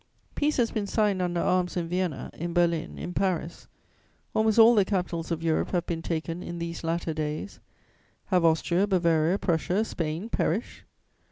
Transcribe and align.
Peace 0.33 0.57
has 0.57 0.71
been 0.71 0.87
signed 0.87 1.21
under 1.21 1.41
arms 1.41 1.77
in 1.77 1.87
Vienna, 1.87 2.31
in 2.33 2.53
Berlin, 2.53 2.97
in 2.97 3.13
Paris; 3.13 3.67
almost 4.33 4.57
all 4.57 4.73
the 4.73 4.83
capitals 4.83 5.29
of 5.29 5.43
Europe 5.43 5.69
have 5.73 5.85
been 5.85 6.01
taken 6.01 6.41
in 6.41 6.57
these 6.57 6.83
latter 6.83 7.13
days: 7.13 7.59
have 8.25 8.43
Austria, 8.43 8.87
Bavaria, 8.87 9.37
Prussia, 9.37 9.85
Spain 9.85 10.27
perished? 10.27 10.85